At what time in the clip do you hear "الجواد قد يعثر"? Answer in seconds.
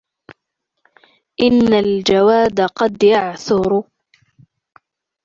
1.73-3.83